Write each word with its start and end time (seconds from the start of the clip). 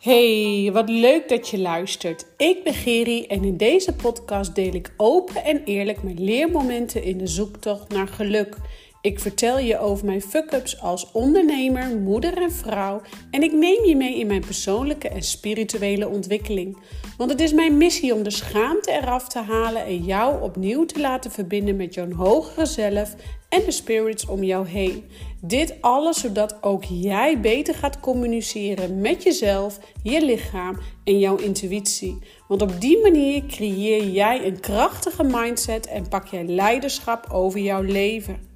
Hey, 0.00 0.70
wat 0.72 0.88
leuk 0.88 1.28
dat 1.28 1.48
je 1.48 1.58
luistert. 1.58 2.26
Ik 2.36 2.64
ben 2.64 2.74
Geri 2.74 3.26
en 3.26 3.44
in 3.44 3.56
deze 3.56 3.94
podcast 3.94 4.54
deel 4.54 4.74
ik 4.74 4.92
open 4.96 5.44
en 5.44 5.64
eerlijk 5.64 6.02
mijn 6.02 6.24
leermomenten 6.24 7.02
in 7.02 7.18
de 7.18 7.26
zoektocht 7.26 7.88
naar 7.88 8.08
geluk. 8.08 8.56
Ik 9.02 9.20
vertel 9.20 9.58
je 9.58 9.78
over 9.78 10.06
mijn 10.06 10.22
fuck-ups 10.22 10.80
als 10.80 11.12
ondernemer, 11.12 11.96
moeder 11.98 12.42
en 12.42 12.52
vrouw 12.52 13.00
en 13.30 13.42
ik 13.42 13.52
neem 13.52 13.84
je 13.84 13.96
mee 13.96 14.18
in 14.18 14.26
mijn 14.26 14.44
persoonlijke 14.44 15.08
en 15.08 15.22
spirituele 15.22 16.08
ontwikkeling. 16.08 16.76
Want 17.16 17.30
het 17.30 17.40
is 17.40 17.52
mijn 17.52 17.76
missie 17.76 18.14
om 18.14 18.22
de 18.22 18.30
schaamte 18.30 18.90
eraf 18.90 19.28
te 19.28 19.38
halen 19.38 19.84
en 19.84 20.04
jou 20.04 20.42
opnieuw 20.42 20.84
te 20.84 21.00
laten 21.00 21.30
verbinden 21.30 21.76
met 21.76 21.94
jouw 21.94 22.12
hogere 22.12 22.66
zelf 22.66 23.14
en 23.48 23.64
de 23.64 23.70
spirits 23.70 24.26
om 24.26 24.42
jou 24.42 24.68
heen. 24.68 25.04
Dit 25.40 25.74
alles 25.80 26.20
zodat 26.20 26.62
ook 26.62 26.84
jij 26.84 27.40
beter 27.40 27.74
gaat 27.74 28.00
communiceren 28.00 29.00
met 29.00 29.22
jezelf, 29.22 29.78
je 30.02 30.24
lichaam 30.24 30.78
en 31.04 31.18
jouw 31.18 31.36
intuïtie. 31.36 32.18
Want 32.48 32.62
op 32.62 32.80
die 32.80 33.00
manier 33.02 33.46
creëer 33.46 34.08
jij 34.08 34.46
een 34.46 34.60
krachtige 34.60 35.24
mindset 35.24 35.86
en 35.86 36.08
pak 36.08 36.26
jij 36.26 36.44
leiderschap 36.44 37.26
over 37.30 37.60
jouw 37.60 37.82
leven. 37.82 38.49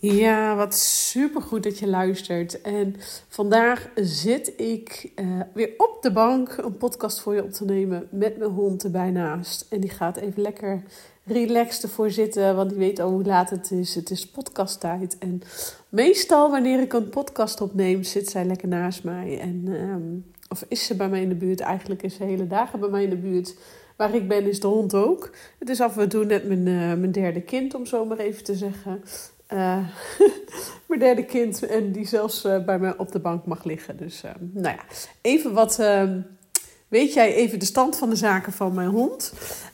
Ja, 0.00 0.56
wat 0.56 0.74
supergoed 0.74 1.62
dat 1.62 1.78
je 1.78 1.88
luistert. 1.88 2.60
En 2.60 2.94
vandaag 3.28 3.90
zit 3.94 4.60
ik 4.60 5.12
uh, 5.16 5.40
weer 5.54 5.74
op 5.76 5.98
de 6.00 6.12
bank 6.12 6.56
een 6.56 6.76
podcast 6.76 7.20
voor 7.20 7.34
je 7.34 7.42
op 7.42 7.50
te 7.50 7.64
nemen 7.64 8.08
met 8.10 8.38
mijn 8.38 8.50
hond 8.50 8.84
erbij 8.84 9.10
naast. 9.10 9.66
En 9.70 9.80
die 9.80 9.90
gaat 9.90 10.16
even 10.16 10.42
lekker 10.42 10.82
relaxed 11.24 11.82
ervoor 11.82 12.10
zitten, 12.10 12.56
want 12.56 12.70
die 12.70 12.78
weet 12.78 13.00
al 13.00 13.10
hoe 13.10 13.24
laat 13.24 13.50
het 13.50 13.70
is. 13.70 13.94
Het 13.94 14.10
is 14.10 14.30
podcasttijd. 14.30 15.18
En 15.18 15.42
meestal 15.88 16.50
wanneer 16.50 16.80
ik 16.80 16.92
een 16.92 17.08
podcast 17.08 17.60
opneem, 17.60 18.02
zit 18.02 18.28
zij 18.28 18.44
lekker 18.44 18.68
naast 18.68 19.04
mij. 19.04 19.38
En, 19.40 19.66
um, 19.66 20.24
of 20.48 20.64
is 20.68 20.86
ze 20.86 20.96
bij 20.96 21.08
mij 21.08 21.22
in 21.22 21.28
de 21.28 21.34
buurt? 21.34 21.60
Eigenlijk 21.60 22.02
is 22.02 22.14
ze 22.14 22.24
hele 22.24 22.46
dagen 22.46 22.80
bij 22.80 22.88
mij 22.88 23.02
in 23.02 23.10
de 23.10 23.16
buurt. 23.16 23.54
Waar 23.96 24.14
ik 24.14 24.28
ben, 24.28 24.48
is 24.48 24.60
de 24.60 24.66
hond 24.66 24.94
ook. 24.94 25.30
Het 25.58 25.68
is 25.68 25.80
af 25.80 25.96
en 25.96 26.08
toe 26.08 26.24
net 26.24 26.48
mijn, 26.48 26.66
uh, 26.66 26.94
mijn 26.94 27.12
derde 27.12 27.40
kind, 27.40 27.74
om 27.74 27.86
zo 27.86 28.04
maar 28.04 28.18
even 28.18 28.44
te 28.44 28.54
zeggen. 28.54 29.02
Uh, 29.52 29.78
mijn 30.88 31.00
derde 31.00 31.24
kind 31.24 31.66
en 31.66 31.92
die 31.92 32.06
zelfs 32.06 32.44
uh, 32.44 32.64
bij 32.64 32.78
mij 32.78 32.96
op 32.96 33.12
de 33.12 33.18
bank 33.18 33.46
mag 33.46 33.64
liggen. 33.64 33.96
Dus 33.96 34.24
uh, 34.24 34.30
nou 34.38 34.76
ja, 34.76 34.82
even 35.20 35.52
wat. 35.52 35.78
Ehm, 35.78 36.20
weet 36.88 37.12
jij 37.12 37.34
even 37.34 37.58
de 37.58 37.64
stand 37.64 37.96
van 37.96 38.10
de 38.10 38.16
zaken 38.16 38.52
van 38.52 38.74
mijn 38.74 38.88
hond? 38.88 39.32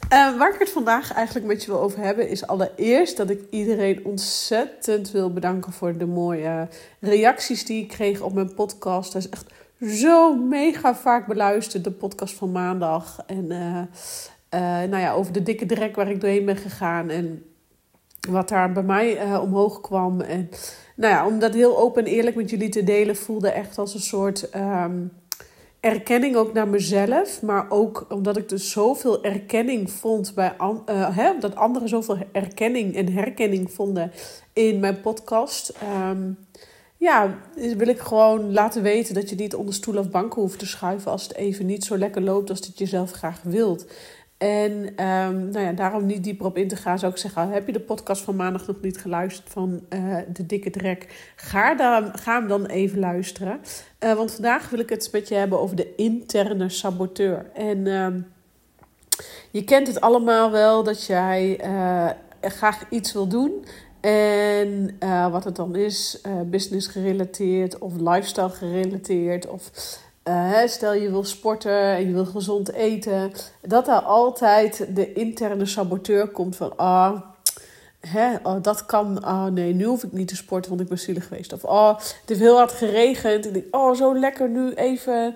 waar 0.08 0.52
ik 0.54 0.58
het 0.58 0.70
vandaag 0.70 1.12
eigenlijk 1.12 1.46
met 1.46 1.64
je 1.64 1.70
wil 1.70 1.80
over 1.80 1.98
hebben, 1.98 2.28
is 2.28 2.46
allereerst 2.46 3.16
dat 3.16 3.30
ik 3.30 3.40
iedereen 3.50 4.04
ontzettend 4.04 5.10
wil 5.10 5.32
bedanken 5.32 5.72
voor 5.72 5.96
de 5.98 6.06
mooie 6.06 6.68
reacties 7.00 7.64
die 7.64 7.82
ik 7.82 7.88
kreeg 7.88 8.20
op 8.20 8.32
mijn 8.32 8.54
podcast. 8.54 9.12
Dat 9.12 9.22
is 9.22 9.28
echt 9.28 9.46
zo 10.00 10.34
mega 10.34 10.94
vaak 10.94 11.26
beluisterd, 11.26 11.84
de 11.84 11.90
podcast 11.90 12.34
van 12.34 12.52
maandag. 12.52 13.22
En 13.26 13.46
nou 14.90 14.98
ja, 14.98 15.12
over 15.12 15.32
de 15.32 15.42
dikke 15.42 15.66
drek 15.66 15.96
waar 15.96 16.10
ik 16.10 16.20
doorheen 16.20 16.44
ben 16.44 16.56
gegaan. 16.56 17.10
En 17.10 17.42
wat 18.28 18.48
daar 18.48 18.72
bij 18.72 18.82
mij 18.82 19.26
uh, 19.26 19.42
omhoog 19.42 19.80
kwam. 19.80 20.20
En 20.20 20.50
nou 20.96 21.12
ja, 21.12 21.26
om 21.26 21.38
dat 21.38 21.54
heel 21.54 21.78
open 21.78 22.04
en 22.04 22.12
eerlijk 22.12 22.36
met 22.36 22.50
jullie 22.50 22.68
te 22.68 22.84
delen, 22.84 23.16
voelde 23.16 23.48
echt 23.48 23.78
als 23.78 23.94
een 23.94 24.00
soort 24.00 24.48
um, 24.56 25.12
erkenning 25.80 26.36
ook 26.36 26.52
naar 26.52 26.68
mezelf. 26.68 27.42
Maar 27.42 27.66
ook 27.68 28.06
omdat 28.08 28.36
ik 28.36 28.48
dus 28.48 28.70
zoveel 28.70 29.24
erkenning 29.24 29.90
vond 29.90 30.34
bij 30.34 30.54
uh, 30.60 31.16
hè, 31.16 31.32
dat 31.40 31.56
anderen 31.56 31.88
zoveel 31.88 32.18
erkenning 32.32 32.96
en 32.96 33.12
herkenning 33.12 33.70
vonden 33.70 34.12
in 34.52 34.80
mijn 34.80 35.00
podcast. 35.00 35.72
Um, 36.10 36.38
ja, 36.96 37.38
wil 37.54 37.88
ik 37.88 37.98
gewoon 37.98 38.52
laten 38.52 38.82
weten 38.82 39.14
dat 39.14 39.30
je 39.30 39.36
niet 39.36 39.54
onder 39.54 39.74
stoel 39.74 39.98
of 39.98 40.10
banken 40.10 40.40
hoeft 40.40 40.58
te 40.58 40.66
schuiven 40.66 41.10
als 41.10 41.22
het 41.22 41.34
even 41.34 41.66
niet 41.66 41.84
zo 41.84 41.98
lekker 41.98 42.22
loopt 42.22 42.50
als 42.50 42.60
dat 42.60 42.78
je 42.78 42.86
zelf 42.86 43.10
graag 43.10 43.40
wilt. 43.42 43.86
En 44.38 44.72
um, 44.72 45.48
nou 45.48 45.60
ja, 45.60 45.72
daarom 45.72 46.06
niet 46.06 46.24
dieper 46.24 46.46
op 46.46 46.56
in 46.56 46.68
te 46.68 46.76
gaan, 46.76 46.98
zou 46.98 47.12
ik 47.12 47.18
zeggen: 47.18 47.50
heb 47.50 47.66
je 47.66 47.72
de 47.72 47.80
podcast 47.80 48.22
van 48.22 48.36
maandag 48.36 48.66
nog 48.66 48.80
niet 48.80 48.98
geluisterd 48.98 49.50
van 49.50 49.80
uh, 49.90 50.16
De 50.32 50.46
Dikke 50.46 50.70
Drek? 50.70 51.32
Ga, 51.36 51.74
dan, 51.74 52.18
ga 52.18 52.38
hem 52.38 52.48
dan 52.48 52.66
even 52.66 52.98
luisteren. 52.98 53.60
Uh, 54.00 54.12
want 54.12 54.32
vandaag 54.32 54.70
wil 54.70 54.78
ik 54.78 54.88
het 54.88 55.08
met 55.12 55.28
je 55.28 55.34
hebben 55.34 55.60
over 55.60 55.76
de 55.76 55.94
interne 55.94 56.68
saboteur. 56.68 57.50
En 57.54 57.86
um, 57.86 58.26
je 59.50 59.64
kent 59.64 59.86
het 59.86 60.00
allemaal 60.00 60.50
wel 60.50 60.82
dat 60.82 61.06
jij 61.06 61.64
uh, 61.64 62.10
graag 62.40 62.84
iets 62.90 63.12
wil 63.12 63.26
doen. 63.26 63.64
En 64.00 64.98
wat 65.30 65.44
het 65.44 65.56
dan 65.56 65.76
is, 65.76 66.20
business 66.46 66.86
gerelateerd 66.86 67.78
of 67.78 67.92
lifestyle 67.96 68.48
gerelateerd 68.48 69.46
of 69.46 69.70
uh, 70.28 70.58
stel 70.66 70.92
je 70.92 71.10
wil 71.10 71.24
sporten 71.24 71.82
en 71.82 72.06
je 72.06 72.12
wil 72.12 72.24
gezond 72.24 72.72
eten, 72.72 73.32
dat 73.60 73.86
daar 73.86 74.02
altijd 74.02 74.86
de 74.94 75.12
interne 75.12 75.66
saboteur 75.66 76.28
komt 76.28 76.56
van, 76.56 76.76
ah, 76.76 77.20
hè, 78.00 78.36
oh, 78.42 78.62
dat 78.62 78.86
kan, 78.86 79.22
ah 79.22 79.52
nee, 79.52 79.74
nu 79.74 79.84
hoef 79.84 80.02
ik 80.02 80.12
niet 80.12 80.28
te 80.28 80.36
sporten, 80.36 80.70
want 80.70 80.82
ik 80.82 80.88
ben 80.88 80.98
zielig 80.98 81.26
geweest. 81.28 81.52
Of, 81.52 81.64
oh, 81.64 81.98
het 81.98 82.22
heeft 82.26 82.40
heel 82.40 82.56
hard 82.56 82.72
geregend 82.72 83.46
en 83.46 83.56
ik, 83.56 83.66
oh, 83.70 83.94
zo 83.94 84.18
lekker 84.18 84.48
nu 84.48 84.72
even 84.72 85.34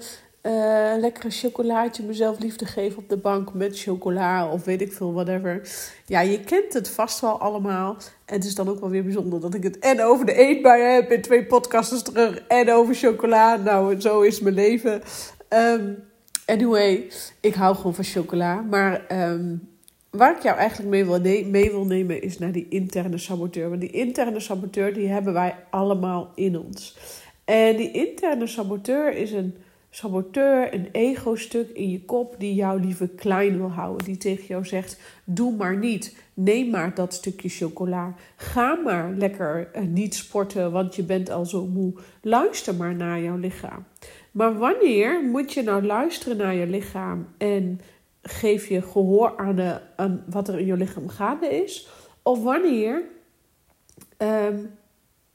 uh, 0.48 1.00
lekkere 1.00 1.30
chocolaatje 1.30 2.02
mezelf 2.02 2.38
liefde 2.38 2.66
geven 2.66 2.98
op 2.98 3.08
de 3.08 3.16
bank 3.16 3.54
met 3.54 3.80
chocola 3.80 4.50
of 4.50 4.64
weet 4.64 4.80
ik 4.80 4.92
veel, 4.92 5.12
whatever. 5.12 5.68
Ja, 6.06 6.20
je 6.20 6.40
kent 6.40 6.72
het 6.72 6.90
vast 6.90 7.20
wel 7.20 7.40
allemaal. 7.40 7.96
En 8.24 8.34
het 8.34 8.44
is 8.44 8.54
dan 8.54 8.68
ook 8.68 8.80
wel 8.80 8.90
weer 8.90 9.02
bijzonder 9.02 9.40
dat 9.40 9.54
ik 9.54 9.62
het 9.62 9.78
en 9.78 10.02
over 10.02 10.26
de 10.26 10.34
eetbui 10.34 10.82
heb 10.82 11.10
in 11.12 11.22
twee 11.22 11.44
podcasts 11.44 12.02
terug 12.02 12.42
en 12.46 12.72
over 12.72 12.94
chocola. 12.94 13.56
Nou, 13.56 14.00
zo 14.00 14.20
is 14.20 14.40
mijn 14.40 14.54
leven. 14.54 15.02
Um, 15.48 16.04
anyway, 16.46 17.10
ik 17.40 17.54
hou 17.54 17.76
gewoon 17.76 17.94
van 17.94 18.04
chocola. 18.04 18.60
Maar 18.60 19.04
um, 19.30 19.68
waar 20.10 20.36
ik 20.36 20.42
jou 20.42 20.56
eigenlijk 20.56 20.90
mee 20.90 21.04
wil, 21.04 21.20
mee 21.50 21.70
wil 21.70 21.84
nemen 21.84 22.22
is 22.22 22.38
naar 22.38 22.52
die 22.52 22.66
interne 22.68 23.18
saboteur. 23.18 23.68
Want 23.68 23.80
die 23.80 23.90
interne 23.90 24.40
saboteur 24.40 24.94
die 24.94 25.08
hebben 25.08 25.32
wij 25.32 25.54
allemaal 25.70 26.32
in 26.34 26.58
ons. 26.58 26.98
En 27.44 27.76
die 27.76 27.90
interne 27.90 28.46
saboteur 28.46 29.16
is 29.16 29.32
een 29.32 29.54
saboteur, 29.90 30.74
een 30.74 30.88
ego-stuk 30.92 31.68
in 31.70 31.90
je 31.90 32.04
kop 32.04 32.34
die 32.38 32.54
jou 32.54 32.80
liever 32.80 33.08
klein 33.08 33.56
wil 33.56 33.70
houden. 33.70 34.04
Die 34.04 34.16
tegen 34.16 34.46
jou 34.46 34.64
zegt: 34.64 35.00
Doe 35.24 35.56
maar 35.56 35.76
niet. 35.76 36.16
Neem 36.34 36.70
maar 36.70 36.94
dat 36.94 37.14
stukje 37.14 37.48
chocola. 37.48 38.14
Ga 38.36 38.74
maar 38.74 39.12
lekker 39.12 39.68
uh, 39.76 39.82
niet 39.82 40.14
sporten, 40.14 40.72
want 40.72 40.96
je 40.96 41.02
bent 41.02 41.30
al 41.30 41.44
zo 41.44 41.66
moe. 41.66 41.92
Luister 42.22 42.74
maar 42.74 42.94
naar 42.94 43.20
jouw 43.20 43.36
lichaam. 43.36 43.84
Maar 44.30 44.58
wanneer 44.58 45.24
moet 45.24 45.52
je 45.52 45.62
nou 45.62 45.86
luisteren 45.86 46.36
naar 46.36 46.54
je 46.54 46.66
lichaam 46.66 47.28
en 47.38 47.80
geef 48.22 48.66
je 48.66 48.82
gehoor 48.82 49.36
aan, 49.36 49.56
de, 49.56 49.80
wat 50.26 50.48
er 50.48 50.58
in 50.58 50.66
je 50.66 50.76
lichaam 50.76 51.08
gaande 51.08 51.46
is? 51.46 51.88
Of 52.22 52.42
wanneer 52.42 53.02
um, 54.18 54.70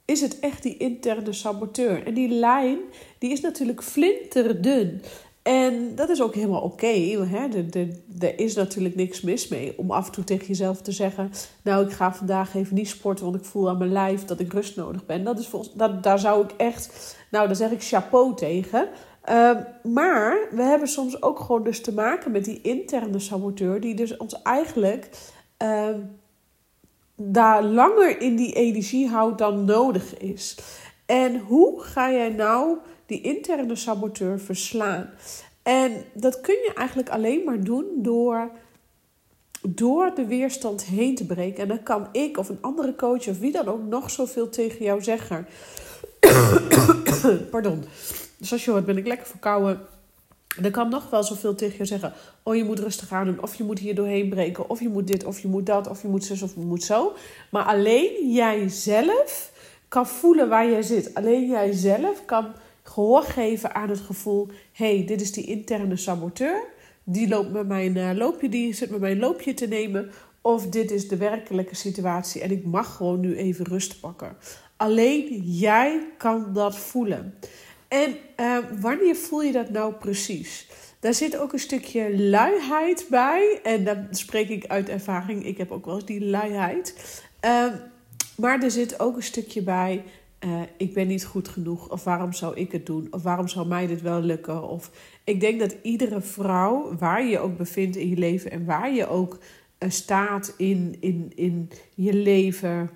is 0.05 0.21
het 0.21 0.39
echt 0.39 0.63
die 0.63 0.77
interne 0.77 1.33
saboteur. 1.33 2.05
En 2.05 2.13
die 2.13 2.29
lijn, 2.29 2.79
die 3.17 3.31
is 3.31 3.41
natuurlijk 3.41 3.83
flinterdun. 3.83 5.01
En 5.43 5.95
dat 5.95 6.09
is 6.09 6.21
ook 6.21 6.35
helemaal 6.35 6.61
oké. 6.61 6.85
Okay, 6.85 7.93
er 8.19 8.39
is 8.39 8.55
natuurlijk 8.55 8.95
niks 8.95 9.21
mis 9.21 9.47
mee 9.47 9.77
om 9.77 9.91
af 9.91 10.05
en 10.05 10.11
toe 10.11 10.23
tegen 10.23 10.47
jezelf 10.47 10.81
te 10.81 10.91
zeggen: 10.91 11.31
Nou, 11.63 11.85
ik 11.85 11.91
ga 11.91 12.13
vandaag 12.13 12.55
even 12.55 12.75
niet 12.75 12.87
sporten, 12.87 13.25
want 13.25 13.37
ik 13.37 13.45
voel 13.45 13.69
aan 13.69 13.77
mijn 13.77 13.91
lijf 13.91 14.25
dat 14.25 14.39
ik 14.39 14.53
rust 14.53 14.75
nodig 14.75 15.05
ben. 15.05 15.23
Dat 15.23 15.39
is 15.39 15.47
volgens, 15.47 15.73
dat, 15.73 16.03
daar 16.03 16.19
zou 16.19 16.43
ik 16.43 16.51
echt, 16.51 17.15
nou, 17.31 17.47
daar 17.47 17.55
zeg 17.55 17.71
ik 17.71 17.83
chapeau 17.83 18.35
tegen. 18.35 18.87
Uh, 19.29 19.57
maar 19.83 20.47
we 20.51 20.61
hebben 20.61 20.87
soms 20.87 21.21
ook 21.21 21.39
gewoon 21.39 21.63
dus 21.63 21.81
te 21.81 21.93
maken 21.93 22.31
met 22.31 22.45
die 22.45 22.61
interne 22.61 23.19
saboteur, 23.19 23.81
die 23.81 23.95
dus 23.95 24.17
ons 24.17 24.41
eigenlijk. 24.41 25.09
Uh, 25.63 25.87
daar 27.15 27.63
langer 27.63 28.21
in 28.21 28.35
die 28.35 28.53
energie 28.53 29.07
houdt 29.07 29.37
dan 29.37 29.65
nodig 29.65 30.17
is. 30.17 30.57
En 31.05 31.39
hoe 31.39 31.81
ga 31.81 32.11
jij 32.11 32.29
nou 32.29 32.77
die 33.05 33.21
interne 33.21 33.75
saboteur 33.75 34.39
verslaan? 34.39 35.09
En 35.63 36.03
dat 36.13 36.41
kun 36.41 36.55
je 36.55 36.71
eigenlijk 36.75 37.09
alleen 37.09 37.43
maar 37.45 37.63
doen 37.63 37.85
door, 37.95 38.51
door 39.61 40.11
de 40.15 40.25
weerstand 40.25 40.83
heen 40.83 41.15
te 41.15 41.25
breken. 41.25 41.61
En 41.61 41.67
dan 41.67 41.83
kan 41.83 42.07
ik 42.11 42.37
of 42.37 42.49
een 42.49 42.61
andere 42.61 42.95
coach 42.95 43.27
of 43.27 43.39
wie 43.39 43.51
dan 43.51 43.67
ook 43.67 43.83
nog 43.83 44.09
zoveel 44.09 44.49
tegen 44.49 44.85
jou 44.85 45.03
zeggen. 45.03 45.47
Pardon. 47.51 47.83
Dus 48.37 48.51
als 48.51 48.65
je 48.65 48.71
hoort, 48.71 48.85
ben 48.85 48.97
ik 48.97 49.07
lekker 49.07 49.27
verkouden. 49.27 49.81
Dan 50.59 50.71
kan 50.71 50.89
nog 50.89 51.09
wel 51.09 51.23
zoveel 51.23 51.55
tegen 51.55 51.77
je 51.77 51.85
zeggen. 51.85 52.13
Oh, 52.43 52.55
je 52.55 52.63
moet 52.63 52.79
rustig 52.79 53.11
aan 53.11 53.25
doen. 53.25 53.41
Of 53.41 53.55
je 53.55 53.63
moet 53.63 53.79
hier 53.79 53.95
doorheen 53.95 54.29
breken. 54.29 54.69
Of 54.69 54.79
je 54.79 54.89
moet 54.89 55.07
dit, 55.07 55.23
of 55.23 55.39
je 55.39 55.47
moet 55.47 55.65
dat. 55.65 55.87
Of 55.87 56.01
je 56.01 56.07
moet 56.07 56.25
zus, 56.25 56.41
of 56.41 56.55
je 56.55 56.61
moet 56.61 56.83
zo. 56.83 57.13
Maar 57.49 57.63
alleen 57.63 58.31
jij 58.31 58.69
zelf 58.69 59.51
kan 59.87 60.07
voelen 60.07 60.49
waar 60.49 60.69
jij 60.69 60.81
zit. 60.81 61.13
Alleen 61.13 61.47
jij 61.49 61.71
zelf 61.71 62.25
kan 62.25 62.53
gehoor 62.83 63.23
geven 63.23 63.75
aan 63.75 63.89
het 63.89 63.99
gevoel... 63.99 64.47
hey, 64.71 65.03
dit 65.05 65.21
is 65.21 65.31
die 65.31 65.45
interne 65.45 65.97
saboteur. 65.97 66.63
Die 67.03 67.27
loopt 67.27 67.51
met 67.51 67.67
mijn 67.67 67.95
uh, 67.95 68.11
loopje, 68.13 68.49
die 68.49 68.73
zit 68.73 68.89
met 68.89 68.99
mijn 68.99 69.19
loopje 69.19 69.53
te 69.53 69.67
nemen. 69.67 70.11
Of 70.41 70.67
dit 70.67 70.91
is 70.91 71.07
de 71.07 71.17
werkelijke 71.17 71.75
situatie. 71.75 72.41
En 72.41 72.51
ik 72.51 72.65
mag 72.65 72.95
gewoon 72.95 73.19
nu 73.19 73.35
even 73.35 73.65
rust 73.65 73.99
pakken. 73.99 74.35
Alleen 74.77 75.41
jij 75.43 76.07
kan 76.17 76.53
dat 76.53 76.77
voelen. 76.77 77.33
En 77.93 78.15
uh, 78.39 78.57
wanneer 78.81 79.15
voel 79.15 79.41
je 79.41 79.51
dat 79.51 79.69
nou 79.69 79.93
precies? 79.93 80.67
Daar 80.99 81.13
zit 81.13 81.37
ook 81.37 81.53
een 81.53 81.59
stukje 81.59 82.19
luiheid 82.19 83.05
bij. 83.09 83.59
En 83.63 83.83
dan 83.83 84.07
spreek 84.09 84.49
ik 84.49 84.65
uit 84.65 84.89
ervaring. 84.89 85.45
Ik 85.45 85.57
heb 85.57 85.71
ook 85.71 85.85
wel 85.85 85.95
eens 85.95 86.05
die 86.05 86.25
luiheid. 86.25 87.21
Uh, 87.45 87.65
maar 88.37 88.63
er 88.63 88.71
zit 88.71 88.99
ook 88.99 89.15
een 89.15 89.23
stukje 89.23 89.63
bij. 89.63 90.03
Uh, 90.45 90.61
ik 90.77 90.93
ben 90.93 91.07
niet 91.07 91.25
goed 91.25 91.47
genoeg. 91.47 91.91
Of 91.91 92.03
waarom 92.03 92.33
zou 92.33 92.55
ik 92.55 92.71
het 92.71 92.85
doen? 92.85 93.07
Of 93.11 93.23
waarom 93.23 93.47
zou 93.47 93.67
mij 93.67 93.87
dit 93.87 94.01
wel 94.01 94.21
lukken? 94.21 94.69
Of 94.69 94.91
ik 95.23 95.39
denk 95.39 95.59
dat 95.59 95.75
iedere 95.81 96.21
vrouw, 96.21 96.95
waar 96.97 97.25
je 97.25 97.39
ook 97.39 97.57
bevindt 97.57 97.95
in 97.95 98.09
je 98.09 98.17
leven 98.17 98.51
en 98.51 98.65
waar 98.65 98.93
je 98.93 99.07
ook 99.07 99.39
uh, 99.79 99.89
staat 99.89 100.53
in, 100.57 100.97
in, 100.99 101.31
in 101.35 101.69
je 101.95 102.13
leven, 102.13 102.89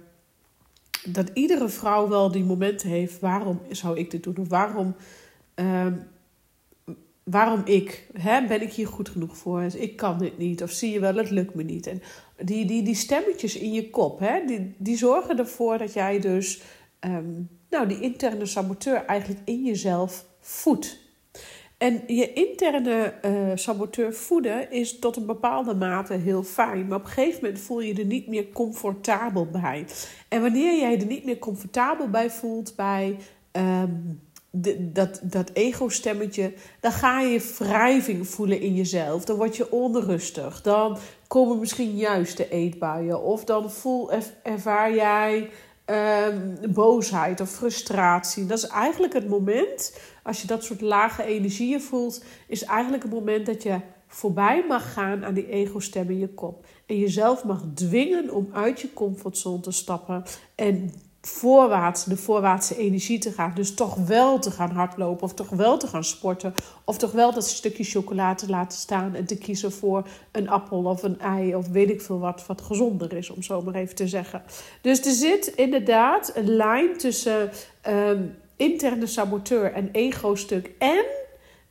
dat 1.07 1.31
iedere 1.33 1.69
vrouw 1.69 2.07
wel 2.07 2.31
die 2.31 2.43
momenten 2.43 2.89
heeft. 2.89 3.19
Waarom 3.19 3.61
zou 3.69 3.97
ik 3.97 4.11
dit 4.11 4.23
doen? 4.23 4.37
Of 4.37 4.47
waarom. 4.47 4.95
Uh, 5.55 5.85
waarom 7.23 7.61
ik? 7.65 8.07
Hè? 8.13 8.47
Ben 8.47 8.61
ik 8.61 8.73
hier 8.73 8.87
goed 8.87 9.09
genoeg 9.09 9.37
voor? 9.37 9.63
Ik 9.63 9.95
kan 9.95 10.17
dit 10.17 10.37
niet. 10.37 10.63
Of 10.63 10.71
zie 10.71 10.91
je 10.91 10.99
wel, 10.99 11.15
het 11.15 11.29
lukt 11.29 11.55
me 11.55 11.63
niet. 11.63 11.87
En 11.87 12.01
die, 12.41 12.65
die, 12.65 12.83
die 12.83 12.95
stemmetjes 12.95 13.57
in 13.57 13.73
je 13.73 13.89
kop, 13.89 14.19
hè? 14.19 14.45
Die, 14.45 14.75
die 14.77 14.97
zorgen 14.97 15.39
ervoor 15.39 15.77
dat 15.77 15.93
jij 15.93 16.19
dus 16.19 16.61
um, 16.99 17.49
nou, 17.69 17.87
die 17.87 17.99
interne 17.99 18.45
saboteur 18.45 19.05
eigenlijk 19.05 19.41
in 19.45 19.63
jezelf 19.63 20.25
voedt. 20.39 21.06
En 21.77 22.03
je 22.07 22.33
interne 22.33 23.13
uh, 23.25 23.51
saboteur 23.55 24.13
voeden 24.13 24.71
is 24.71 24.99
tot 24.99 25.15
een 25.15 25.25
bepaalde 25.25 25.75
mate 25.75 26.13
heel 26.13 26.43
fijn. 26.43 26.87
Maar 26.87 26.97
op 26.97 27.03
een 27.03 27.11
gegeven 27.11 27.39
moment 27.41 27.59
voel 27.59 27.81
je 27.81 27.93
er 27.93 28.05
niet 28.05 28.27
meer 28.27 28.49
comfortabel 28.49 29.45
bij. 29.45 29.85
En 30.27 30.41
wanneer 30.41 30.79
jij 30.79 30.99
er 30.99 31.05
niet 31.05 31.25
meer 31.25 31.39
comfortabel 31.39 32.09
bij 32.09 32.29
voelt 32.29 32.75
bij 32.75 33.17
um, 33.51 34.21
de, 34.49 34.91
dat, 34.91 35.19
dat 35.23 35.49
ego-stemmetje, 35.53 36.53
dan 36.79 36.91
ga 36.91 37.21
je 37.21 37.53
wrijving 37.57 38.27
voelen 38.27 38.61
in 38.61 38.75
jezelf. 38.75 39.25
Dan 39.25 39.37
word 39.37 39.57
je 39.57 39.71
onrustig. 39.71 40.61
Dan 40.61 40.97
komen 41.27 41.59
misschien 41.59 41.95
juist 41.95 42.37
de 42.37 42.49
eetbuien. 42.49 43.21
Of 43.21 43.43
dan 43.43 43.71
voel, 43.71 44.11
ervaar 44.43 44.93
jij 44.93 45.49
um, 45.89 46.55
boosheid 46.73 47.41
of 47.41 47.49
frustratie. 47.49 48.45
Dat 48.45 48.57
is 48.57 48.67
eigenlijk 48.67 49.13
het 49.13 49.27
moment, 49.27 49.99
als 50.23 50.41
je 50.41 50.47
dat 50.47 50.63
soort 50.63 50.81
lage 50.81 51.23
energieën 51.23 51.81
voelt, 51.81 52.23
is 52.47 52.63
eigenlijk 52.63 53.03
het 53.03 53.11
moment 53.11 53.45
dat 53.45 53.63
je 53.63 53.79
voorbij 54.07 54.65
mag 54.67 54.93
gaan 54.93 55.25
aan 55.25 55.33
die 55.33 55.49
ego-stem 55.49 56.09
in 56.09 56.19
je 56.19 56.33
kop. 56.33 56.65
En 56.85 56.97
jezelf 56.97 57.43
mag 57.43 57.63
dwingen 57.73 58.33
om 58.33 58.49
uit 58.53 58.81
je 58.81 58.93
comfortzone 58.93 59.59
te 59.59 59.71
stappen 59.71 60.23
en 60.55 60.91
voorwaarts, 61.27 62.03
de 62.03 62.17
voorwaartse 62.17 62.77
energie 62.77 63.19
te 63.19 63.31
gaan. 63.31 63.51
Dus 63.55 63.73
toch 63.73 63.95
wel 63.95 64.39
te 64.39 64.51
gaan 64.51 64.71
hardlopen 64.71 65.23
of 65.23 65.33
toch 65.33 65.49
wel 65.49 65.77
te 65.77 65.87
gaan 65.87 66.03
sporten. 66.03 66.53
Of 66.83 66.97
toch 66.97 67.11
wel 67.11 67.33
dat 67.33 67.47
stukje 67.47 67.83
chocolade 67.83 68.45
te 68.45 68.49
laten 68.49 68.77
staan 68.77 69.15
en 69.15 69.25
te 69.25 69.37
kiezen 69.37 69.71
voor 69.71 70.07
een 70.31 70.49
appel 70.49 70.83
of 70.83 71.03
een 71.03 71.19
ei 71.19 71.55
of 71.55 71.67
weet 71.67 71.89
ik 71.89 72.01
veel 72.01 72.19
wat, 72.19 72.45
wat 72.45 72.61
gezonder 72.61 73.13
is, 73.13 73.29
om 73.29 73.43
zo 73.43 73.61
maar 73.61 73.75
even 73.75 73.95
te 73.95 74.07
zeggen. 74.07 74.43
Dus 74.81 75.05
er 75.05 75.11
zit 75.11 75.47
inderdaad 75.47 76.31
een 76.35 76.55
lijn 76.55 76.97
tussen 76.97 77.49
um, 77.87 78.35
interne 78.55 79.07
saboteur 79.07 79.73
en 79.73 79.89
ego-stuk 79.91 80.71
en 80.79 81.05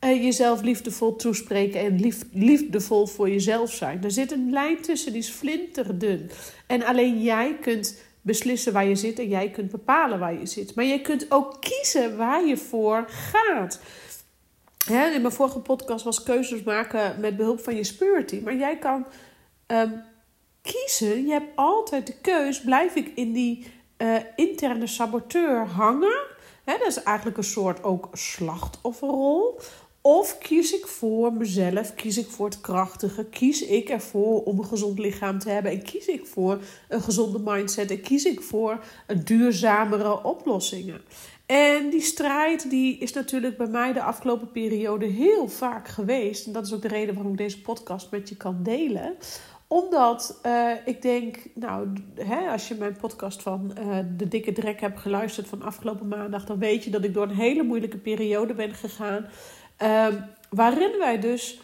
uh, 0.01 0.25
jezelf 0.25 0.63
liefdevol 0.63 1.17
toespreken 1.17 1.81
en 1.81 2.01
lief, 2.01 2.25
liefdevol 2.33 3.07
voor 3.07 3.31
jezelf 3.31 3.73
zijn. 3.73 4.05
Er 4.05 4.11
zit 4.11 4.33
een 4.33 4.51
lijn 4.51 4.81
tussen, 4.81 5.13
die 5.13 5.21
is 5.21 5.29
flinterdun. 5.29 6.31
En 6.67 6.85
alleen 6.85 7.23
jij 7.23 7.57
kunt 7.61 7.99
beslissen 8.27 8.73
waar 8.73 8.87
je 8.87 8.95
zit 8.95 9.19
en 9.19 9.29
jij 9.29 9.51
kunt 9.51 9.71
bepalen 9.71 10.19
waar 10.19 10.39
je 10.39 10.47
zit. 10.47 10.75
Maar 10.75 10.85
je 10.85 11.01
kunt 11.01 11.27
ook 11.29 11.57
kiezen 11.61 12.17
waar 12.17 12.47
je 12.47 12.57
voor 12.57 13.05
gaat. 13.09 13.81
Hè, 14.87 15.09
in 15.09 15.21
mijn 15.21 15.35
vorige 15.35 15.59
podcast 15.59 16.05
was 16.05 16.23
keuzes 16.23 16.63
maken 16.63 17.21
met 17.21 17.37
behulp 17.37 17.61
van 17.61 17.77
je 17.77 17.85
spirity. 17.85 18.41
Maar 18.45 18.57
jij 18.57 18.79
kan 18.79 19.07
um, 19.67 20.03
kiezen. 20.63 21.27
Je 21.27 21.33
hebt 21.33 21.57
altijd 21.57 22.07
de 22.07 22.21
keus. 22.21 22.61
Blijf 22.61 22.95
ik 22.95 23.13
in 23.15 23.33
die 23.33 23.67
uh, 23.99 24.17
interne 24.37 24.87
saboteur 24.87 25.67
hangen? 25.67 26.25
Dat 26.65 26.87
is 26.87 27.03
eigenlijk 27.03 27.37
een 27.37 27.45
soort 27.45 27.83
ook 27.83 28.09
slachtofferrol. 28.13 29.61
Of 30.09 30.39
kies 30.39 30.73
ik 30.73 30.87
voor 30.87 31.33
mezelf, 31.33 31.95
kies 31.95 32.19
ik 32.19 32.27
voor 32.27 32.47
het 32.47 32.61
krachtige, 32.61 33.25
kies 33.25 33.63
ik 33.63 33.89
ervoor 33.89 34.43
om 34.43 34.59
een 34.59 34.65
gezond 34.65 34.99
lichaam 34.99 35.39
te 35.39 35.51
hebben 35.51 35.73
en 35.73 35.83
kies 35.83 36.07
ik 36.07 36.27
voor 36.27 36.59
een 36.89 37.01
gezonde 37.01 37.39
mindset 37.45 37.91
en 37.91 38.01
kies 38.01 38.25
ik 38.25 38.41
voor 38.41 38.85
duurzamere 39.25 40.25
oplossingen. 40.25 41.01
En 41.47 41.91
die 41.91 42.01
strijd 42.01 42.71
die 42.71 42.99
is 42.99 43.13
natuurlijk 43.13 43.57
bij 43.57 43.67
mij 43.67 43.93
de 43.93 44.03
afgelopen 44.03 44.51
periode 44.51 45.07
heel 45.07 45.49
vaak 45.49 45.89
geweest. 45.89 46.47
En 46.47 46.53
dat 46.53 46.67
is 46.67 46.75
ook 46.75 46.83
de 46.83 46.89
reden 46.89 47.15
waarom 47.15 47.33
ik 47.33 47.39
deze 47.39 47.61
podcast 47.61 48.11
met 48.11 48.29
je 48.29 48.37
kan 48.37 48.63
delen 48.63 49.17
omdat 49.69 50.41
uh, 50.47 50.71
ik 50.85 51.03
denk, 51.03 51.37
nou, 51.55 51.89
hè, 52.15 52.49
als 52.51 52.69
je 52.69 52.75
mijn 52.75 52.97
podcast 52.97 53.43
van 53.43 53.73
uh, 53.79 53.99
De 54.17 54.29
Dikke 54.29 54.53
Drek 54.53 54.81
hebt 54.81 55.01
geluisterd 55.01 55.47
van 55.47 55.63
afgelopen 55.63 56.09
maandag, 56.09 56.45
dan 56.45 56.59
weet 56.59 56.85
je 56.85 56.91
dat 56.91 57.05
ik 57.05 57.15
door 57.15 57.23
een 57.23 57.35
hele 57.35 57.63
moeilijke 57.63 57.99
periode 57.99 58.55
ben 58.55 58.75
gegaan. 58.75 59.27
Um, 59.83 60.25
waarin 60.51 60.99
wij 60.99 61.21
dus 61.21 61.61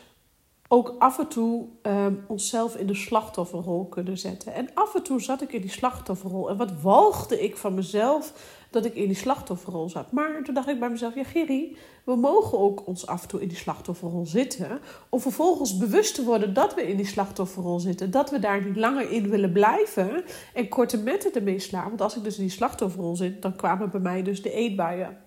ook 0.68 0.94
af 0.98 1.18
en 1.18 1.28
toe 1.28 1.66
um, 1.82 2.24
onszelf 2.28 2.76
in 2.76 2.86
de 2.86 2.94
slachtofferrol 2.94 3.86
kunnen 3.86 4.18
zetten. 4.18 4.54
En 4.54 4.68
af 4.74 4.94
en 4.94 5.02
toe 5.02 5.20
zat 5.20 5.42
ik 5.42 5.52
in 5.52 5.60
die 5.60 5.70
slachtofferrol. 5.70 6.50
En 6.50 6.56
wat 6.56 6.80
walgde 6.80 7.42
ik 7.42 7.56
van 7.56 7.74
mezelf 7.74 8.32
dat 8.70 8.84
ik 8.84 8.94
in 8.94 9.06
die 9.06 9.16
slachtofferrol 9.16 9.88
zat. 9.88 10.12
Maar 10.12 10.42
toen 10.42 10.54
dacht 10.54 10.68
ik 10.68 10.78
bij 10.78 10.90
mezelf, 10.90 11.14
ja 11.14 11.24
Gerry, 11.24 11.76
we 12.04 12.16
mogen 12.16 12.58
ook 12.58 12.86
ons 12.86 13.06
af 13.06 13.22
en 13.22 13.28
toe 13.28 13.40
in 13.40 13.48
die 13.48 13.56
slachtofferrol 13.56 14.26
zitten. 14.26 14.80
Om 15.08 15.20
vervolgens 15.20 15.78
bewust 15.78 16.14
te 16.14 16.24
worden 16.24 16.54
dat 16.54 16.74
we 16.74 16.88
in 16.88 16.96
die 16.96 17.06
slachtofferrol 17.06 17.80
zitten. 17.80 18.10
Dat 18.10 18.30
we 18.30 18.38
daar 18.38 18.64
niet 18.64 18.76
langer 18.76 19.10
in 19.10 19.28
willen 19.30 19.52
blijven. 19.52 20.24
En 20.54 20.68
korte 20.68 20.98
metten 20.98 21.34
ermee 21.34 21.58
slaan. 21.58 21.88
Want 21.88 22.00
als 22.00 22.16
ik 22.16 22.24
dus 22.24 22.36
in 22.36 22.42
die 22.42 22.52
slachtofferrol 22.52 23.16
zit, 23.16 23.42
dan 23.42 23.56
kwamen 23.56 23.90
bij 23.90 24.00
mij 24.00 24.22
dus 24.22 24.42
de 24.42 24.52
eetbuien. 24.52 25.18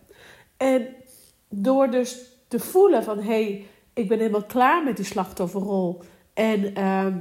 En 0.57 0.87
door 1.49 1.91
dus 1.91 2.33
te 2.47 2.59
voelen 2.59 3.03
van 3.03 3.17
hé, 3.17 3.23
hey, 3.23 3.65
ik 3.93 4.07
ben 4.07 4.17
helemaal 4.17 4.45
klaar 4.45 4.83
met 4.83 4.95
die 4.95 5.05
slachtofferrol. 5.05 6.01
En 6.33 6.79
uh, 6.79 7.15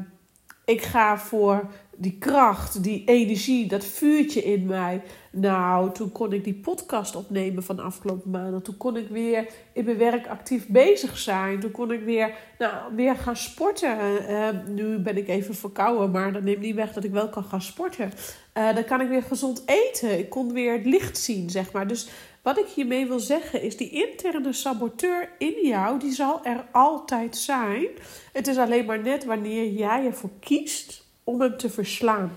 ik 0.64 0.82
ga 0.82 1.18
voor 1.18 1.70
die 1.96 2.16
kracht, 2.18 2.82
die 2.82 3.04
energie, 3.04 3.66
dat 3.66 3.84
vuurtje 3.84 4.42
in 4.42 4.66
mij. 4.66 5.02
Nou, 5.36 5.92
toen 5.92 6.12
kon 6.12 6.32
ik 6.32 6.44
die 6.44 6.54
podcast 6.54 7.16
opnemen 7.16 7.62
van 7.62 7.78
afgelopen 7.78 8.30
maanden. 8.30 8.62
Toen 8.62 8.76
kon 8.76 8.96
ik 8.96 9.08
weer 9.08 9.46
in 9.72 9.84
mijn 9.84 9.98
werk 9.98 10.26
actief 10.26 10.66
bezig 10.66 11.18
zijn. 11.18 11.60
Toen 11.60 11.70
kon 11.70 11.92
ik 11.92 12.04
weer, 12.04 12.34
nou, 12.58 12.94
weer 12.94 13.16
gaan 13.16 13.36
sporten. 13.36 13.98
Uh, 14.30 14.48
nu 14.68 14.98
ben 14.98 15.16
ik 15.16 15.28
even 15.28 15.54
verkouden, 15.54 16.10
maar 16.10 16.32
dat 16.32 16.42
neemt 16.42 16.60
niet 16.60 16.74
weg 16.74 16.92
dat 16.92 17.04
ik 17.04 17.10
wel 17.10 17.28
kan 17.28 17.44
gaan 17.44 17.62
sporten. 17.62 18.12
Uh, 18.58 18.74
dan 18.74 18.84
kan 18.84 19.00
ik 19.00 19.08
weer 19.08 19.22
gezond 19.22 19.62
eten. 19.66 20.18
Ik 20.18 20.30
kon 20.30 20.52
weer 20.52 20.72
het 20.72 20.86
licht 20.86 21.18
zien, 21.18 21.50
zeg 21.50 21.72
maar. 21.72 21.86
Dus 21.86 22.08
wat 22.42 22.58
ik 22.58 22.66
hiermee 22.66 23.06
wil 23.06 23.20
zeggen 23.20 23.62
is, 23.62 23.76
die 23.76 23.90
interne 23.90 24.52
saboteur 24.52 25.28
in 25.38 25.66
jou, 25.66 25.98
die 25.98 26.12
zal 26.12 26.44
er 26.44 26.64
altijd 26.72 27.36
zijn. 27.36 27.86
Het 28.32 28.46
is 28.46 28.56
alleen 28.56 28.84
maar 28.84 29.00
net 29.00 29.24
wanneer 29.24 29.70
jij 29.70 30.06
ervoor 30.06 30.30
kiest 30.40 31.04
om 31.24 31.40
hem 31.40 31.56
te 31.56 31.70
verslaan. 31.70 32.32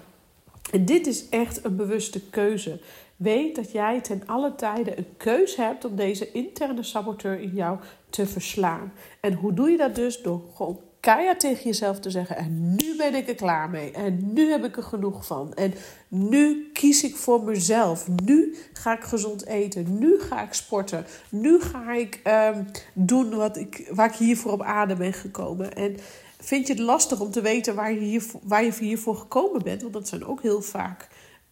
En 0.72 0.86
dit 0.86 1.08
is 1.08 1.30
echt 1.30 1.66
een 1.66 1.76
bewuste 1.76 2.30
keuze. 2.30 2.80
Weet 3.16 3.56
dat 3.56 3.72
jij 3.72 4.02
ten 4.02 4.24
alle 4.26 4.56
tijden 4.56 4.98
een 4.98 5.18
keuze 5.18 5.62
hebt 5.62 5.86
om 5.86 5.96
deze 5.96 6.32
interne 6.32 6.84
saboteur 6.84 7.40
in 7.40 7.52
jou 7.54 7.80
te 8.10 8.26
verslaan. 8.26 8.94
En 9.20 9.34
hoe 9.34 9.54
doe 9.54 9.70
je 9.70 9.78
dat 9.78 9.96
dus? 9.96 10.22
Door 10.22 10.42
gewoon 10.56 10.80
keihard 11.00 11.40
tegen 11.40 11.64
jezelf 11.64 12.00
te 12.00 12.10
zeggen: 12.10 12.38
En 12.38 12.76
nu 12.76 12.96
ben 12.98 13.16
ik 13.16 13.28
er 13.28 13.36
klaar 13.36 13.70
mee. 13.70 13.92
En 13.92 14.34
nu 14.34 14.50
heb 14.52 14.64
ik 14.66 14.78
er 14.78 14.84
genoeg 14.84 15.26
van. 15.26 15.54
En 15.54 15.74
nu 16.08 16.70
kies 16.74 17.04
ik 17.04 17.16
voor 17.16 17.44
mezelf. 17.44 18.08
Nu 18.24 18.56
ga 18.74 18.94
ik 18.94 19.04
gezond 19.04 19.46
eten. 19.46 20.00
Nu 20.00 20.20
ga 20.20 20.44
ik 20.44 20.54
sporten. 20.54 21.06
Nu 21.30 21.60
ga 21.60 21.94
ik 21.94 22.22
um, 22.56 22.66
doen 22.94 23.36
wat 23.36 23.58
ik, 23.58 23.90
waar 23.92 24.08
ik 24.08 24.16
hiervoor 24.16 24.52
op 24.52 24.62
aarde 24.62 24.96
ben 24.96 25.14
gekomen. 25.14 25.74
En 25.76 25.98
vind 26.38 26.68
je 26.68 26.74
het 26.74 26.82
lastig 26.82 27.20
om 27.20 27.32
te 27.32 27.42
weten 27.42 27.76
waar 27.76 27.94
je, 27.94 28.00
hier, 28.00 28.24
waar 28.44 28.64
je 28.64 28.74
hiervoor 28.80 29.16
gekomen 29.16 29.64
bent? 29.64 29.82
Want 29.82 29.94
dat 29.94 30.08
zijn 30.08 30.26
ook 30.26 30.42
heel 30.42 30.62
vaak 30.62 31.08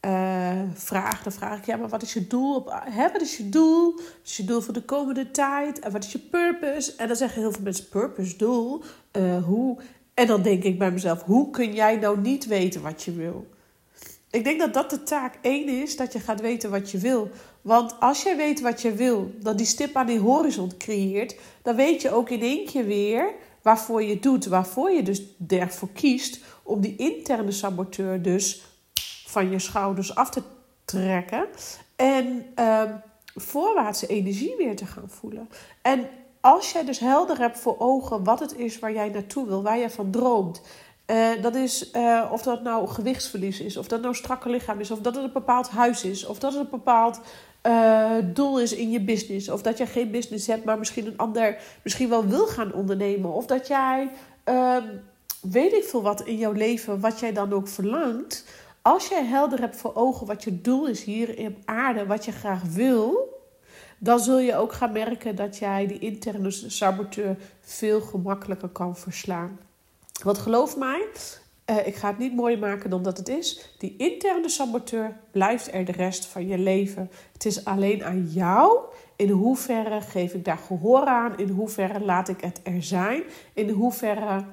uh, 0.05 0.61
vraag, 0.73 1.23
dan 1.23 1.31
vraag 1.31 1.57
ik, 1.57 1.65
ja, 1.65 1.75
maar 1.75 1.89
wat 1.89 2.01
is 2.01 2.13
je 2.13 2.27
doel? 2.27 2.55
Op, 2.55 2.83
wat 3.13 3.21
is 3.21 3.37
je 3.37 3.49
doel? 3.49 3.93
Wat 3.95 4.03
is 4.25 4.37
je 4.37 4.43
doel 4.43 4.61
voor 4.61 4.73
de 4.73 4.83
komende 4.83 5.31
tijd? 5.31 5.79
En 5.79 5.91
wat 5.91 6.03
is 6.03 6.11
je 6.11 6.19
purpose? 6.19 6.93
En 6.97 7.07
dan 7.07 7.15
zeggen 7.15 7.41
heel 7.41 7.51
veel 7.51 7.63
mensen, 7.63 7.89
purpose, 7.89 8.37
doel, 8.37 8.83
uh, 9.17 9.43
hoe? 9.43 9.77
En 10.13 10.27
dan 10.27 10.41
denk 10.41 10.63
ik 10.63 10.79
bij 10.79 10.91
mezelf, 10.91 11.23
hoe 11.23 11.49
kun 11.49 11.73
jij 11.73 11.95
nou 11.95 12.19
niet 12.19 12.45
weten 12.45 12.81
wat 12.81 13.03
je 13.03 13.11
wil? 13.11 13.47
Ik 14.31 14.43
denk 14.43 14.59
dat 14.59 14.73
dat 14.73 14.89
de 14.89 15.03
taak 15.03 15.37
één 15.41 15.67
is, 15.67 15.97
dat 15.97 16.13
je 16.13 16.19
gaat 16.19 16.41
weten 16.41 16.69
wat 16.69 16.91
je 16.91 16.97
wil. 16.97 17.29
Want 17.61 17.99
als 17.99 18.23
jij 18.23 18.37
weet 18.37 18.61
wat 18.61 18.81
je 18.81 18.93
wil, 18.93 19.31
dat 19.39 19.57
die 19.57 19.67
stip 19.67 19.95
aan 19.95 20.07
die 20.07 20.19
horizon 20.19 20.77
creëert, 20.77 21.35
dan 21.61 21.75
weet 21.75 22.01
je 22.01 22.11
ook 22.11 22.29
in 22.29 22.41
één 22.41 22.65
keer 22.65 22.85
weer 22.85 23.33
waarvoor 23.65 24.03
je 24.03 24.19
doet, 24.19 24.45
waarvoor 24.45 24.91
je 24.91 25.03
dus 25.03 25.21
ervoor 25.47 25.89
kiest 25.93 26.39
om 26.63 26.81
die 26.81 26.95
interne 26.95 27.51
saboteur 27.51 28.21
dus 28.21 28.63
van 29.25 29.49
je 29.49 29.59
schouders 29.59 30.15
af 30.15 30.29
te 30.29 30.41
trekken. 30.85 31.45
En 31.95 32.45
uh, 32.59 32.81
voorwaartse 33.35 34.07
energie 34.07 34.55
weer 34.57 34.75
te 34.75 34.85
gaan 34.85 35.09
voelen. 35.09 35.49
En 35.81 36.07
als 36.41 36.71
jij 36.71 36.85
dus 36.85 36.99
helder 36.99 37.37
hebt 37.37 37.59
voor 37.59 37.75
ogen 37.79 38.23
wat 38.23 38.39
het 38.39 38.57
is 38.57 38.79
waar 38.79 38.93
jij 38.93 39.09
naartoe 39.09 39.47
wil, 39.47 39.63
waar 39.63 39.77
jij 39.77 39.89
van 39.89 40.11
droomt. 40.11 40.61
Uh, 41.07 41.41
dat 41.41 41.55
is 41.55 41.91
uh, 41.93 42.29
of 42.31 42.41
dat 42.41 42.63
nou 42.63 42.87
gewichtsverlies 42.87 43.59
is, 43.59 43.77
of 43.77 43.87
dat 43.87 44.01
nou 44.01 44.15
strakke 44.15 44.49
lichaam 44.49 44.79
is, 44.79 44.91
of 44.91 44.99
dat 44.99 45.15
het 45.15 45.23
een 45.23 45.31
bepaald 45.31 45.69
huis 45.69 46.03
is, 46.03 46.25
of 46.25 46.39
dat 46.39 46.53
het 46.53 46.61
een 46.61 46.69
bepaald 46.69 47.19
uh, 47.67 48.15
doel 48.23 48.59
is 48.59 48.73
in 48.73 48.91
je 48.91 49.01
business. 49.01 49.49
Of 49.49 49.61
dat 49.61 49.77
jij 49.77 49.87
geen 49.87 50.11
business 50.11 50.47
hebt, 50.47 50.65
maar 50.65 50.77
misschien 50.77 51.05
een 51.05 51.17
ander 51.17 51.57
misschien 51.83 52.09
wel 52.09 52.27
wil 52.27 52.47
gaan 52.47 52.73
ondernemen. 52.73 53.33
Of 53.33 53.45
dat 53.45 53.67
jij 53.67 54.09
ehm, 54.43 54.83
weet 55.41 55.73
ik 55.73 55.83
veel 55.83 56.01
wat 56.01 56.21
in 56.21 56.37
jouw 56.37 56.51
leven, 56.51 56.99
wat 56.99 57.19
jij 57.19 57.33
dan 57.33 57.53
ook 57.53 57.67
verlangt. 57.67 58.45
Als 58.81 59.07
jij 59.07 59.25
helder 59.25 59.59
hebt 59.59 59.75
voor 59.75 59.95
ogen 59.95 60.27
wat 60.27 60.43
je 60.43 60.61
doel 60.61 60.87
is 60.87 61.03
hier 61.03 61.37
in 61.37 61.57
aarde, 61.65 62.05
wat 62.05 62.25
je 62.25 62.31
graag 62.31 62.61
wil, 62.61 63.33
dan 63.97 64.19
zul 64.19 64.39
je 64.39 64.55
ook 64.55 64.73
gaan 64.73 64.91
merken 64.91 65.35
dat 65.35 65.57
jij 65.57 65.87
die 65.87 65.99
interne 65.99 66.51
saboteur 66.51 67.37
veel 67.61 68.01
gemakkelijker 68.01 68.69
kan 68.69 68.97
verslaan. 68.97 69.59
Want 70.23 70.37
geloof 70.37 70.77
mij, 70.77 71.07
uh, 71.69 71.87
ik 71.87 71.95
ga 71.95 72.07
het 72.07 72.17
niet 72.17 72.35
mooier 72.35 72.59
maken 72.59 72.89
dan 72.89 73.03
dat 73.03 73.17
het 73.17 73.27
is. 73.27 73.73
Die 73.77 73.95
interne 73.97 74.49
saboteur 74.49 75.17
blijft 75.31 75.73
er 75.73 75.85
de 75.85 75.91
rest 75.91 76.25
van 76.25 76.47
je 76.47 76.57
leven. 76.57 77.11
Het 77.33 77.45
is 77.45 77.65
alleen 77.65 78.03
aan 78.03 78.23
jou. 78.23 78.79
In 79.15 79.29
hoeverre 79.29 80.01
geef 80.01 80.33
ik 80.33 80.45
daar 80.45 80.57
gehoor 80.57 81.05
aan? 81.05 81.37
In 81.37 81.49
hoeverre 81.49 81.99
laat 81.99 82.29
ik 82.29 82.41
het 82.41 82.59
er 82.63 82.83
zijn? 82.83 83.23
In 83.53 83.69
hoeverre, 83.69 84.45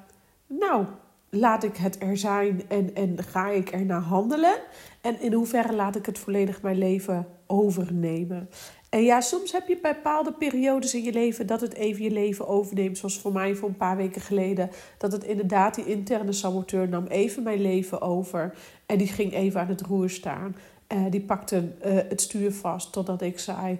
nou, 0.47 0.85
laat 1.31 1.63
ik 1.63 1.77
het 1.77 2.03
er 2.03 2.17
zijn 2.17 2.63
en, 2.69 2.95
en 2.95 3.23
ga 3.23 3.49
ik 3.49 3.73
er 3.73 3.85
naar 3.85 4.01
handelen? 4.01 4.55
En 5.01 5.21
in 5.21 5.33
hoeverre 5.33 5.75
laat 5.75 5.97
ik 5.97 6.07
het 6.07 6.19
volledig 6.19 6.63
mijn 6.63 6.79
leven 6.79 7.27
overnemen? 7.47 8.49
En 8.93 9.03
ja, 9.03 9.21
soms 9.21 9.53
heb 9.53 9.69
je 9.69 9.79
bepaalde 9.83 10.33
periodes 10.33 10.95
in 10.95 11.03
je 11.03 11.13
leven 11.13 11.47
dat 11.47 11.61
het 11.61 11.75
even 11.75 12.03
je 12.03 12.11
leven 12.11 12.49
overneemt. 12.49 12.99
Zoals 12.99 13.19
voor 13.19 13.33
mij 13.33 13.55
voor 13.55 13.69
een 13.69 13.77
paar 13.77 13.97
weken 13.97 14.21
geleden. 14.21 14.71
Dat 14.99 15.13
het 15.13 15.25
inderdaad, 15.25 15.75
die 15.75 15.85
interne 15.85 16.33
saboteur 16.33 16.89
nam 16.89 17.07
even 17.07 17.43
mijn 17.43 17.61
leven 17.61 18.01
over. 18.01 18.55
En 18.87 18.99
die 18.99 19.07
ging 19.07 19.33
even 19.33 19.61
aan 19.61 19.69
het 19.69 19.81
roer 19.81 20.11
staan. 20.11 20.57
Uh, 20.89 21.11
die 21.11 21.21
pakte 21.21 21.57
uh, 21.57 21.93
het 22.09 22.21
stuur 22.21 22.53
vast 22.53 22.93
totdat 22.93 23.23
ik 23.23 23.39
zei: 23.39 23.79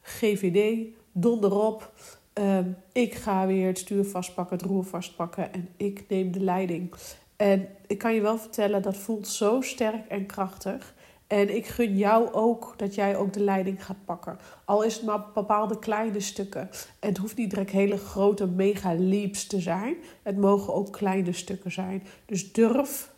GVD, 0.00 0.86
donderop. 1.12 1.92
Uh, 2.40 2.58
ik 2.92 3.14
ga 3.14 3.46
weer 3.46 3.66
het 3.66 3.78
stuur 3.78 4.04
vastpakken, 4.04 4.56
het 4.56 4.66
roer 4.66 4.84
vastpakken 4.84 5.52
en 5.52 5.68
ik 5.76 6.04
neem 6.08 6.32
de 6.32 6.40
leiding. 6.40 6.94
En 7.36 7.68
ik 7.86 7.98
kan 7.98 8.14
je 8.14 8.20
wel 8.20 8.38
vertellen, 8.38 8.82
dat 8.82 8.96
voelt 8.96 9.28
zo 9.28 9.60
sterk 9.60 10.08
en 10.08 10.26
krachtig. 10.26 10.94
En 11.30 11.56
ik 11.56 11.66
gun 11.66 11.96
jou 11.96 12.32
ook 12.32 12.74
dat 12.76 12.94
jij 12.94 13.16
ook 13.16 13.32
de 13.32 13.40
leiding 13.40 13.84
gaat 13.84 14.04
pakken. 14.04 14.38
Al 14.64 14.82
is 14.82 14.94
het 14.94 15.04
maar 15.04 15.26
bepaalde 15.34 15.78
kleine 15.78 16.20
stukken. 16.20 16.70
Het 17.00 17.16
hoeft 17.16 17.36
niet 17.36 17.50
direct 17.50 17.70
hele 17.70 17.96
grote 17.96 18.46
mega 18.46 18.94
leaps 18.94 19.46
te 19.46 19.60
zijn. 19.60 19.96
Het 20.22 20.36
mogen 20.36 20.74
ook 20.74 20.92
kleine 20.92 21.32
stukken 21.32 21.72
zijn. 21.72 22.02
Dus 22.26 22.52
durf, 22.52 23.12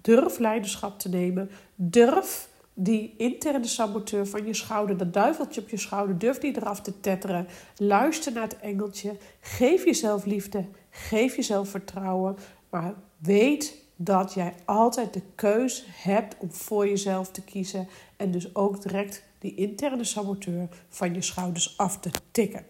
durf 0.00 0.38
leiderschap 0.38 0.98
te 0.98 1.08
nemen. 1.08 1.50
Durf 1.74 2.48
die 2.74 3.14
interne 3.16 3.66
saboteur 3.66 4.26
van 4.26 4.46
je 4.46 4.54
schouder, 4.54 4.96
dat 4.96 5.12
duiveltje 5.12 5.60
op 5.60 5.68
je 5.68 5.76
schouder, 5.76 6.18
durf 6.18 6.38
die 6.38 6.56
eraf 6.56 6.80
te 6.80 7.00
tetteren. 7.00 7.46
Luister 7.76 8.32
naar 8.32 8.42
het 8.42 8.60
engeltje. 8.60 9.16
Geef 9.40 9.84
jezelf 9.84 10.24
liefde. 10.24 10.64
Geef 10.90 11.36
jezelf 11.36 11.68
vertrouwen. 11.68 12.36
Maar 12.70 12.94
weet 13.18 13.85
dat 13.96 14.34
jij 14.34 14.54
altijd 14.64 15.12
de 15.12 15.22
keus 15.34 15.86
hebt 15.88 16.36
om 16.38 16.52
voor 16.52 16.88
jezelf 16.88 17.30
te 17.30 17.42
kiezen 17.42 17.88
en 18.16 18.30
dus 18.30 18.54
ook 18.54 18.82
direct 18.82 19.22
die 19.38 19.54
interne 19.54 20.04
saboteur 20.04 20.68
van 20.88 21.14
je 21.14 21.22
schouders 21.22 21.78
af 21.78 21.98
te 21.98 22.10
tikken. 22.30 22.66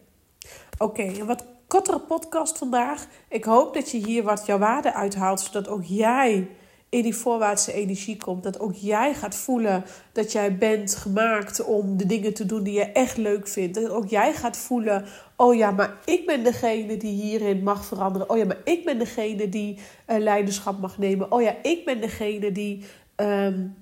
Oké, 0.78 1.02
een 1.02 1.26
wat 1.26 1.44
kortere 1.66 2.00
podcast 2.00 2.58
vandaag. 2.58 3.06
Ik 3.28 3.44
hoop 3.44 3.74
dat 3.74 3.90
je 3.90 4.06
hier 4.06 4.22
wat 4.22 4.46
jouw 4.46 4.58
waarde 4.58 4.94
uithaalt, 4.94 5.40
zodat 5.40 5.68
ook 5.68 5.84
jij 5.84 6.48
in 6.88 7.02
die 7.02 7.16
voorwaartse 7.16 7.72
energie 7.72 8.16
komt. 8.16 8.42
Dat 8.42 8.60
ook 8.60 8.74
jij 8.74 9.14
gaat 9.14 9.34
voelen 9.34 9.84
dat 10.12 10.32
jij 10.32 10.56
bent 10.56 10.94
gemaakt 10.94 11.64
om 11.64 11.96
de 11.96 12.06
dingen 12.06 12.34
te 12.34 12.46
doen 12.46 12.62
die 12.62 12.74
je 12.74 12.84
echt 12.84 13.16
leuk 13.16 13.48
vindt. 13.48 13.74
Dat 13.74 13.90
ook 13.90 14.06
jij 14.06 14.34
gaat 14.34 14.56
voelen: 14.56 15.04
oh 15.36 15.54
ja, 15.54 15.70
maar 15.70 15.96
ik 16.04 16.26
ben 16.26 16.44
degene 16.44 16.96
die 16.96 17.22
hierin 17.22 17.62
mag 17.62 17.84
veranderen. 17.84 18.30
Oh 18.30 18.36
ja, 18.36 18.44
maar 18.44 18.60
ik 18.64 18.84
ben 18.84 18.98
degene 18.98 19.48
die 19.48 19.78
uh, 20.06 20.18
leiderschap 20.18 20.80
mag 20.80 20.98
nemen. 20.98 21.32
Oh 21.32 21.42
ja, 21.42 21.56
ik 21.62 21.84
ben 21.84 22.00
degene 22.00 22.52
die. 22.52 22.84
Um, 23.16 23.74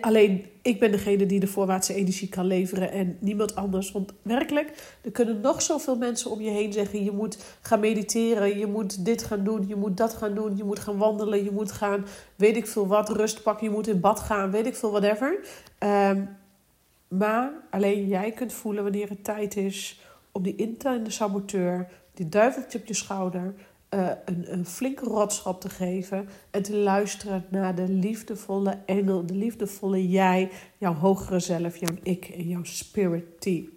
alleen 0.00 0.44
ik 0.62 0.78
ben 0.78 0.90
degene 0.90 1.26
die 1.26 1.40
de 1.40 1.46
voorwaartse 1.46 1.94
energie 1.94 2.28
kan 2.28 2.46
leveren 2.46 2.90
en 2.90 3.16
niemand 3.20 3.54
anders. 3.54 3.92
Want 3.92 4.12
werkelijk, 4.22 4.96
er 5.02 5.10
kunnen 5.10 5.40
nog 5.40 5.62
zoveel 5.62 5.96
mensen 5.96 6.30
om 6.30 6.40
je 6.40 6.50
heen 6.50 6.72
zeggen: 6.72 7.04
je 7.04 7.10
moet 7.10 7.58
gaan 7.60 7.80
mediteren, 7.80 8.58
je 8.58 8.66
moet 8.66 9.04
dit 9.04 9.24
gaan 9.24 9.44
doen, 9.44 9.68
je 9.68 9.76
moet 9.76 9.96
dat 9.96 10.14
gaan 10.14 10.34
doen, 10.34 10.56
je 10.56 10.64
moet 10.64 10.78
gaan 10.78 10.98
wandelen, 10.98 11.44
je 11.44 11.50
moet 11.50 11.72
gaan, 11.72 12.06
weet 12.36 12.56
ik 12.56 12.66
veel 12.66 12.86
wat, 12.86 13.08
rust 13.08 13.42
pakken, 13.42 13.66
je 13.66 13.72
moet 13.72 13.86
in 13.86 14.00
bad 14.00 14.20
gaan, 14.20 14.50
weet 14.50 14.66
ik 14.66 14.76
veel, 14.76 14.90
whatever. 14.90 15.38
Um, 15.78 16.28
maar 17.08 17.50
alleen 17.70 18.06
jij 18.06 18.30
kunt 18.30 18.52
voelen 18.52 18.82
wanneer 18.82 19.08
het 19.08 19.24
tijd 19.24 19.56
is 19.56 20.00
om 20.34 20.42
die 20.42 20.56
interne 20.56 21.10
saboteur, 21.10 21.88
die 22.14 22.28
duiveltje 22.28 22.78
op 22.78 22.86
je 22.86 22.94
schouder, 22.94 23.54
uh, 23.90 24.10
een, 24.24 24.52
een 24.52 24.66
flinke 24.66 25.04
rotschap 25.04 25.60
te 25.60 25.68
geven 25.68 26.28
en 26.50 26.62
te 26.62 26.76
luisteren 26.76 27.44
naar 27.50 27.74
de 27.74 27.88
liefdevolle 27.88 28.78
engel, 28.86 29.26
de 29.26 29.34
liefdevolle 29.34 30.08
jij, 30.08 30.50
jouw 30.78 30.94
hogere 30.94 31.38
zelf, 31.38 31.76
jouw 31.76 31.94
ik 32.02 32.24
en 32.24 32.48
jouw 32.48 32.64
spirit 32.64 33.40
team. 33.40 33.68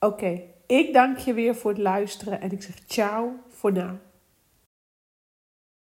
Oké, 0.00 0.40
ik 0.66 0.92
dank 0.92 1.18
je 1.18 1.34
weer 1.34 1.54
voor 1.54 1.70
het 1.70 1.80
luisteren 1.80 2.40
en 2.40 2.52
ik 2.52 2.62
zeg 2.62 2.74
ciao 2.86 3.32
voor 3.48 3.72
nu. 3.72 3.86